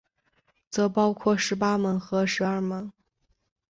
[0.71, 2.91] 则包括十八门和十二门。